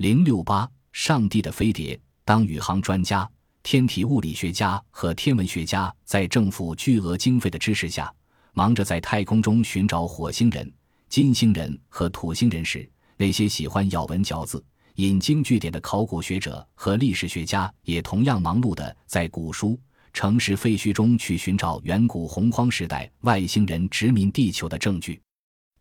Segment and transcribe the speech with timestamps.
[0.00, 2.00] 零六八，上帝的飞碟。
[2.24, 3.30] 当宇航专家、
[3.62, 8.10] 天体物理学家和天文学家在政府巨额经费的支持下，
[8.54, 10.72] 忙着在太空中寻找火星人、
[11.10, 19.78] 金星人和土星人时，那些喜欢咬文嚼字、引经据典的考古学者和历史学家也同样忙碌地在古书、
[20.14, 25.20] 城市废墟中去寻找远古洪荒时代外星人殖民地球的证据。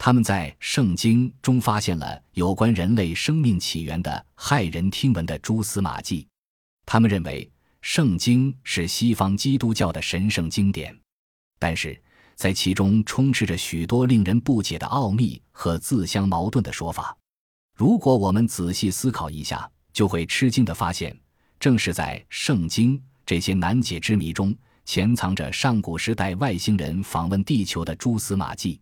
[0.02, 6.26] 他们在《圣经》中发现了有关人类生命起源的骇人听闻的蛛丝马迹。
[6.86, 7.46] 他们认为
[7.82, 10.98] 《圣经》是西方基督教的神圣经典，
[11.60, 12.02] 但是
[12.34, 17.16] 在其中充斥着许多令人不解的奥秘和自相矛盾的说法。
[17.76, 21.14] 如果我们仔细思考一下，就会吃惊地发现，
[21.60, 28.80] 正是在《圣经》这些难解之谜中，潜藏着上古时代外星人访问地球的蛛丝马迹。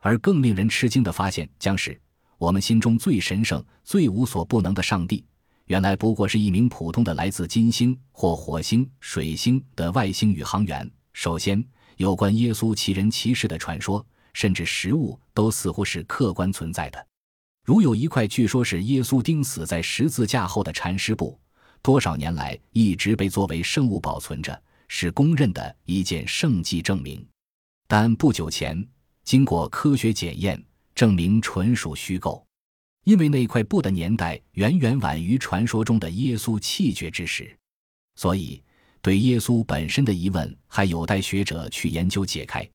[0.00, 1.98] 而更令人吃惊的发现，将是
[2.38, 5.24] 我们心中最神圣、最无所不能的上帝，
[5.66, 10.90] 原来不过是一名普通的来自金星或火星、水星的外星宇航员。
[11.12, 11.62] 首先，
[11.96, 17.06] 有关耶稣奇人奇事的传说，甚至实物，都似乎是客观存在的。
[17.64, 21.38] 如有一块据说是耶稣钉死在十字架后的缠尸布，
[21.82, 27.24] 多少年来一直被作为圣物保存着，是公认的一件圣迹证明。
[27.86, 28.82] 但不久前。
[29.30, 30.60] 经过科学检验，
[30.92, 32.44] 证明纯属虚构，
[33.04, 37.56] 因为那块布的年代远远晚于传说中的耶稣气绝之时，
[38.16, 38.60] 所以
[39.00, 42.68] 对耶稣本身的疑问还有待学者去研究解开。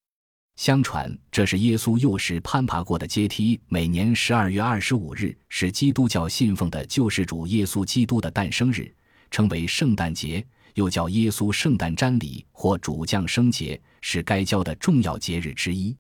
[0.56, 3.60] 相传这是耶稣幼时攀爬过的阶梯。
[3.68, 8.90] 每年十二月二十五日是基督教信奉的救世主耶稣基督的诞生日，
[9.30, 10.42] 称为圣诞节，
[10.76, 15.94] 又叫耶稣圣诞瞻礼或主降生节，是该教的重要节日之一。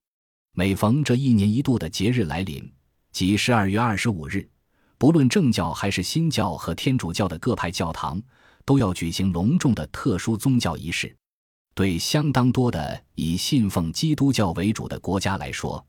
[0.57, 2.71] 每逢这一年一度的节日来临，
[3.11, 4.47] 即十二月二十五日，
[4.97, 8.21] 不论正教还是新教和天主教的各派教堂，
[8.63, 11.13] 都要举行隆重的特殊宗教仪式。
[11.73, 15.85] 对相当多的以信奉基督教为主的国家来说，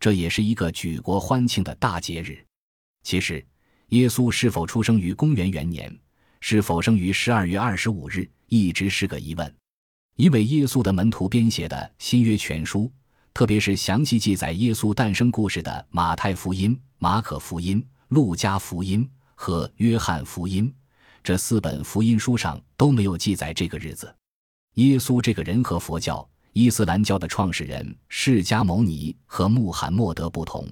[0.00, 2.44] 这也是一个举国欢庆的大节日。
[3.04, 3.46] 其实，
[3.90, 5.96] 耶稣是否出生于公元元年，
[6.40, 9.54] 是否生于十二月二十五日，一直是个疑问。
[10.16, 12.80] 一位耶稣的门徒编写的《新约全书》。
[13.38, 20.74] 特别是详细记载耶稣诞生故事的马太福音、马可福音、路加福音和约翰福音
[21.22, 24.12] 这四本福音书上都没有记载这个日子。
[24.74, 30.66] 耶稣这个人和佛教、伊斯兰教的创始人释迦牟尼和穆罕默德不同，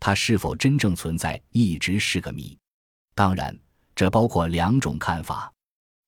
[0.00, 2.58] 他是否真正存在一直是个谜。
[3.14, 3.56] 当然，
[3.94, 5.48] 这包括两种看法：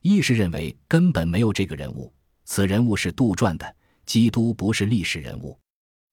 [0.00, 2.12] 一是认为根本没有这个人物，
[2.44, 5.56] 此人物是杜撰的，基督不是历史人物。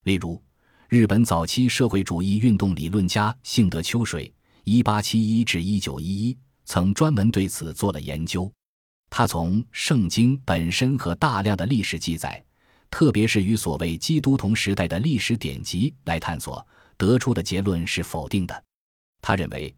[0.03, 0.41] 例如，
[0.87, 4.33] 日本早期社会主义运动理论家幸德秋水
[4.63, 8.51] （一八七一至一九一一）曾专门对此做了研究。
[9.09, 12.43] 他从圣经本身和大量的历史记载，
[12.89, 18.63] 特别是与所谓基督同时代的历史典籍来探索，得出的结论是否定的。
[19.21, 19.75] 他认为，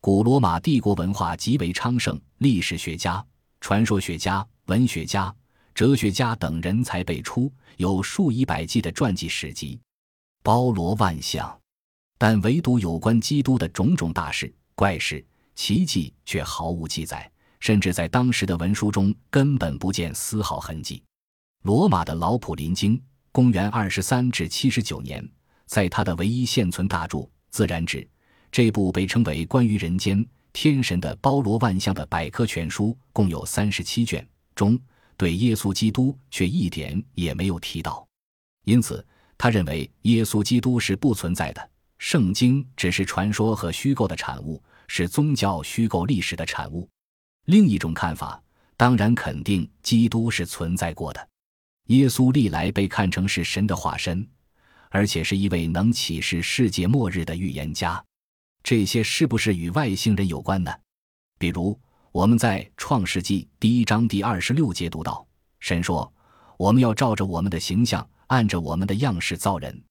[0.00, 3.24] 古罗马帝国文化极为昌盛，历史学家、
[3.60, 5.34] 传说学家、文学家。
[5.74, 9.80] 哲学家等人才辈出，有数以百计的传记史籍，
[10.40, 11.58] 包罗万象，
[12.16, 15.24] 但唯独有关基督的种种大事、怪事、
[15.56, 21.02] 奇迹却毫无记载，甚至在当时的文书中根本不见丝毫痕迹。
[21.64, 23.00] 罗马的老普林经
[23.32, 25.28] （公元二十三至七十九年）
[25.66, 27.18] 在他的唯一现存大著
[27.50, 27.98] 《自然志》
[28.52, 34.24] 这部被称为关于人间天神的包罗万象的百科全书，共有三十七卷
[34.54, 34.78] 中。
[35.16, 38.06] 对耶稣基督却一点也没有提到，
[38.64, 39.06] 因此
[39.38, 46.88] 他认为耶稣基督是不存在的，圣经只是传说和虚构的产物，是宗教虚构历史的产物。
[47.46, 48.42] 另一种看法
[48.76, 51.28] 当然肯定基督是存在过的，
[51.86, 54.26] 耶稣历来被看成是神的化身，
[54.90, 58.04] 而且是一位能启示世界末日的预言家。
[58.62, 60.74] 这些是不是与外星人有关呢？
[61.38, 61.78] 比如。
[62.14, 65.26] 我们在创世纪第一章第二十六节读到，
[65.58, 66.14] 神说
[66.56, 69.82] ：“我们要照着我们的形象，按着我们的样式造人。”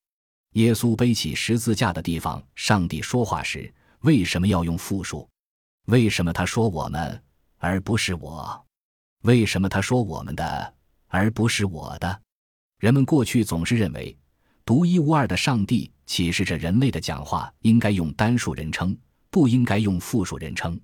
[0.56, 3.70] 耶稣背起十字架的地方，上帝说话时
[4.04, 5.28] 为什么要用复数？
[5.88, 7.22] 为什么他说我们
[7.58, 8.66] 而不是我？
[9.24, 10.74] 为什么他说我们的
[11.08, 12.22] 而不是我的？
[12.80, 14.18] 人们过去总是认为，
[14.64, 18.98] 独一无二的上帝启示着人类的讲话应该用单数人称，
[19.30, 20.80] 不应该用复数人称，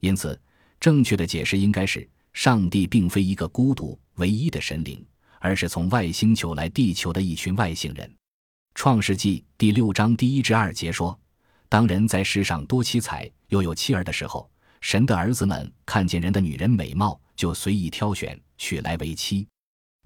[0.00, 0.36] 因此。
[0.82, 5.00] 正确的解释应该是：上帝并非一个孤独唯一的神灵，
[5.38, 8.12] 而是从外星球来地球的一群外星人。
[8.74, 11.16] 创世纪第六章第一至二节说
[11.70, 14.50] ：“当人在世上多妻彩，又有妻儿的时候，
[14.80, 19.46] 神的儿子们看见人的女人美貌，就随意挑选，娶来为妻。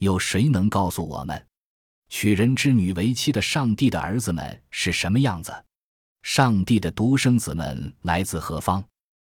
[0.00, 1.42] 有谁能告诉我们，
[2.10, 5.54] 娶人之女为妻的上帝的儿子们是什么样子？
[6.22, 8.84] 上帝的独生子们来自何方？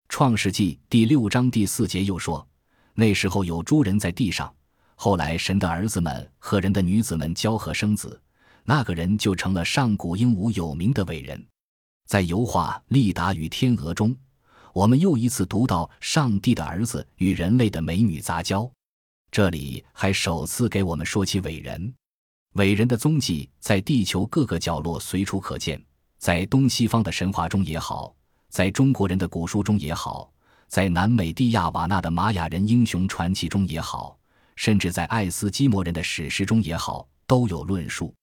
[0.09, 2.47] 创世纪第六章第四节又说
[2.95, 4.53] ：“那时候有诸人在地上，
[4.95, 8.21] 后来神的儿子们和人的女子们交合生子，
[8.65, 11.47] 那个人就成了上古英武有名的伟人。”
[12.09, 14.17] 在油画《利达与天鹅》中，
[14.73, 18.69] 我们又一次读到上帝的儿子与人类的美女杂交。
[19.31, 21.95] 这里还首次给我们说起伟人，
[22.55, 25.81] 伟人的踪迹在地球各个角落随处可见，
[26.17, 28.17] 在东西方的神话中也好，
[28.51, 30.31] 在中国人的古书中也好，
[30.69, 34.19] 在南美蒂亚瓦纳的玛雅人英雄传奇中也好，
[34.57, 38.15] 甚至在爱斯基摩人的史诗中也好，都有论述。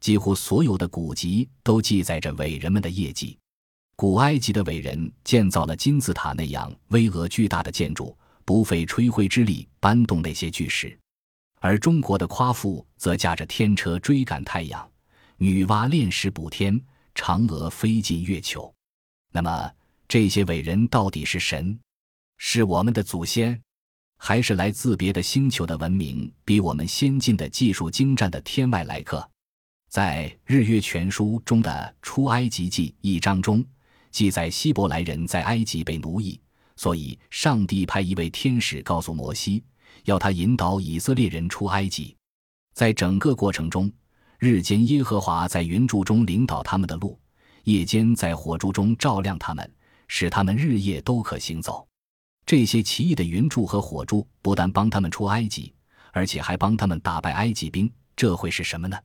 [0.00, 3.38] 几乎所有的古籍都记载着伟人们的业绩。
[3.96, 10.90] 古埃及的伟人建造了金字塔那样巍峨巨大的建筑，不费吹灰之力搬动那些巨石；
[11.60, 14.86] 而中国的夸父则驾着天车追赶太阳，
[15.38, 16.78] 女娲炼石补天，
[17.14, 18.70] 嫦娥飞进月球。
[19.36, 19.70] 那么，
[20.08, 21.78] 这些伟人到底是神，
[22.38, 23.60] 是我们的祖先，
[24.16, 29.30] 还是来自别的星球的文明，比我们先进的技术精湛的天外来客？
[29.90, 33.62] 在《日月全书》中的《出埃及记》一章中，
[34.10, 36.40] 记载希伯来人在埃及被奴役，
[36.76, 39.62] 所以上帝派一位天使告诉摩西，
[40.04, 42.16] 要他引导以色列人出埃及。
[42.72, 43.92] 在整个过程中，
[44.38, 47.20] 日间耶和华在云柱中领导他们的路，
[47.66, 49.68] 夜间在火柱中照亮他们，
[50.06, 51.84] 使他们日夜都可行走。
[52.46, 55.74] 这些奇异的云柱和火柱不但帮他们出埃及，
[56.12, 57.92] 而且还帮他们打败埃及兵。
[58.14, 58.96] 这会是什么呢？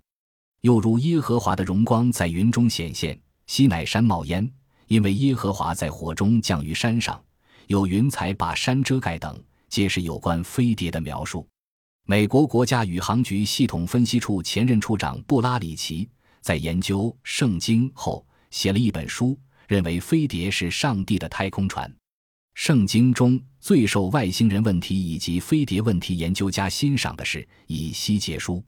[0.62, 4.48] 又如耶和华的荣光在云中显现，西乃山冒烟，
[4.86, 7.20] 因为耶和华在火中降于山上，
[7.66, 11.48] 有云彩把山遮盖等，皆是有关飞碟的描述。
[12.06, 16.08] 美国国家宇航局系统分析处前任处长布拉里奇
[16.42, 19.38] 在研究圣经后写了一本书，
[19.68, 21.92] 认为飞碟是上帝的太空船。
[22.54, 28.64] 圣经中最受外星人问题以及飞碟问题研究家欣赏的是以西结书。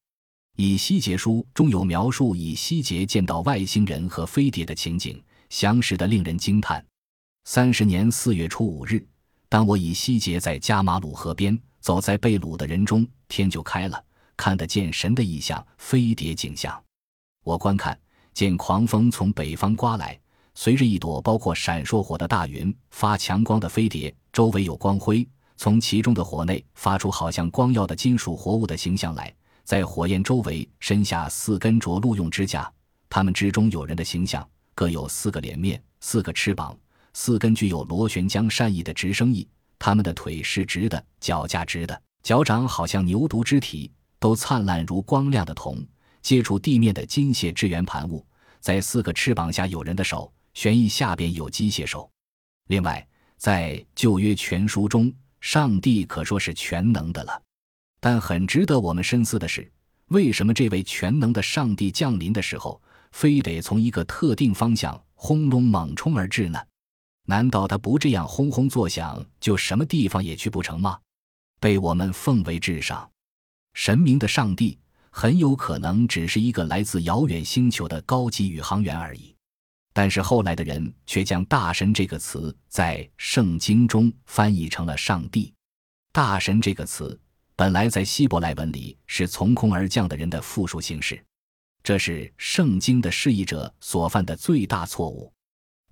[0.55, 6.83] 以西结书中有描述以西结见到外星人和飞碟的情景，详实的令人惊叹。
[7.43, 9.05] 三十年四月初五日，
[9.49, 14.01] 当我以西结在加马鲁河边走在被掳的人中，天就开了，
[14.37, 16.81] 看得见神的异象，飞碟景象。
[17.43, 17.99] 我观看，
[18.33, 20.19] 见狂风从北方刮来，
[20.55, 25.27] 随着一朵包括闪烁火的大云，发强光的飞碟，周围有光辉，
[25.57, 29.33] 从其中的火内发出好像光耀的金属活物的形象来。
[29.63, 32.69] 在火焰周围伸下四根着鹿用指甲，
[33.07, 34.45] 它们之中有人的形象，
[34.75, 36.77] 各有四个脸面、四个翅膀、
[37.13, 39.47] 四根具有螺旋桨扇翼的直升翼。
[39.79, 45.81] 它们的腿是直的，脚架直的，脚掌好像牛犊肢体，都灿烂如光亮的铜。
[46.23, 48.25] 接触地面的金屑之圆盘物，
[48.59, 52.09] 在四个翅膀下有人的手，旋翼下边有机械手。
[52.69, 53.05] 另外，
[53.37, 57.43] 在旧约全书中，上帝可说是全能的了。
[57.99, 59.69] 但很值得我们深思的是，
[60.07, 62.81] 为什么这位全能的上帝降临的时候，
[63.11, 66.59] 非得从一个特定方向轰隆猛冲而至呢？
[67.25, 70.97] 难道他不这样轰轰作响，就什么地方也去不成吗？
[71.59, 73.09] 被我们奉为至上、
[73.73, 74.77] 神明的上帝，
[75.15, 79.35] 很有可能只是一个来自遥远星球的高级宇航员而已。
[79.93, 85.53] 但是后来的人却将“大神”这个词在圣经中翻译成了“上帝”。
[86.11, 87.17] 大神这个词。
[87.55, 91.23] 本来在希伯来文里是从空而降的人的复数形式，
[91.83, 95.31] 这是圣经的释义者所犯的最大错误。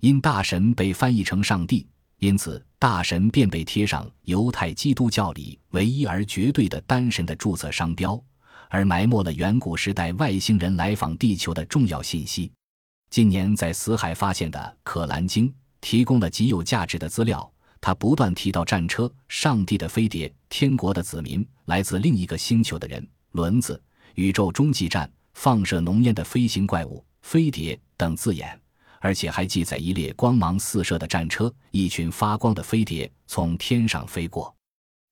[0.00, 1.88] 因大神被翻译成上帝，
[2.18, 8.20] 因此大神便被贴上犹太基督教里唯一而绝对的单神的注册商标，
[8.72, 12.50] 而埋没了远古时代外星人来访地球的重要信息。
[13.10, 15.46] 近年在死海发现的《可兰经》
[15.82, 17.52] 提供了极有价值的资料。
[17.82, 23.78] 他不断提到战车、上帝的飞碟、天国的子民、来自另一个星球的人、轮子、
[24.14, 28.58] 宇宙中继站、放射浓烟的飞行怪物、飞碟等字眼，
[29.00, 34.54] 而且还记载一列光芒四射的战车、一群发光的飞碟从天上飞过。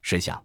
[0.00, 0.42] 试想，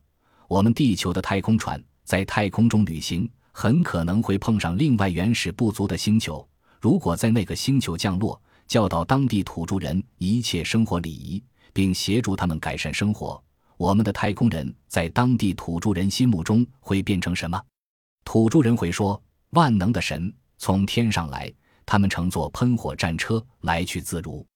[0.49, 6.47] 我们地球的太空船在太空中旅行，很可能会碰上另外原始不足的星球。
[6.79, 11.43] 如果在那个星球降落，教导当地土著人一切生活礼仪。
[11.75, 13.43] 并协助他们改善生活。
[13.75, 17.61] 我们的太空人在当地土著人心目中会变成什么？
[18.23, 19.21] 土著人会说
[19.51, 21.53] ：“万能的神从天上来，
[21.85, 24.47] 他们乘坐喷火战车来去自如。”